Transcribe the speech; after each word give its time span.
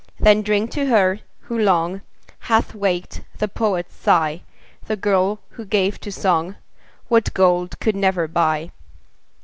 Then 0.19 0.41
drink 0.41 0.71
to 0.71 0.87
her, 0.87 1.19
who 1.41 1.59
long 1.59 2.01
Hath 2.39 2.73
waked 2.73 3.21
the 3.37 3.47
poet's 3.47 3.93
sigh, 3.93 4.41
The 4.87 4.95
girl, 4.95 5.41
who 5.49 5.63
gave 5.63 5.99
to 5.99 6.11
song 6.11 6.55
What 7.07 7.31
gold 7.35 7.79
could 7.79 7.95
never 7.95 8.27
buy. 8.27 8.71